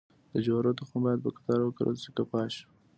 د 0.33 0.35
جوارو 0.45 0.77
تخم 0.79 0.99
باید 1.05 1.23
په 1.23 1.29
قطار 1.37 1.59
وکرل 1.63 1.95
شي 2.03 2.09
که 2.17 2.23
پاش؟ 2.31 2.53